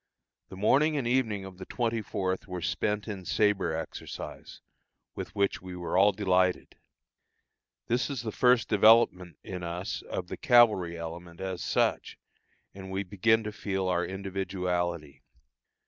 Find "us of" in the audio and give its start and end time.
9.61-10.25